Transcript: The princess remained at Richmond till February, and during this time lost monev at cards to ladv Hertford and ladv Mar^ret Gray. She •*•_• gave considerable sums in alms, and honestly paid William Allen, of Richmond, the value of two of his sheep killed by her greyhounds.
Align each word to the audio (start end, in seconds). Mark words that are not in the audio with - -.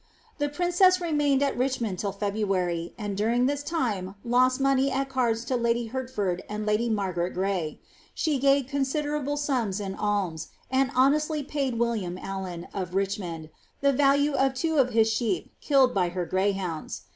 The 0.39 0.49
princess 0.49 0.99
remained 0.99 1.43
at 1.43 1.55
Richmond 1.55 1.99
till 1.99 2.11
February, 2.11 2.95
and 2.97 3.15
during 3.15 3.45
this 3.45 3.61
time 3.61 4.15
lost 4.23 4.59
monev 4.59 4.89
at 4.91 5.09
cards 5.09 5.45
to 5.45 5.53
ladv 5.55 5.91
Hertford 5.91 6.41
and 6.49 6.65
ladv 6.65 6.89
Mar^ret 6.91 7.35
Gray. 7.35 7.79
She 8.15 8.31
•*•_• 8.33 8.37
gave 8.41 8.65
considerable 8.65 9.37
sums 9.37 9.79
in 9.79 9.93
alms, 9.93 10.47
and 10.71 10.89
honestly 10.95 11.43
paid 11.43 11.77
William 11.77 12.17
Allen, 12.17 12.67
of 12.73 12.95
Richmond, 12.95 13.51
the 13.81 13.93
value 13.93 14.33
of 14.33 14.55
two 14.55 14.77
of 14.79 14.89
his 14.89 15.07
sheep 15.07 15.53
killed 15.61 15.93
by 15.93 16.09
her 16.09 16.25
greyhounds. 16.25 17.03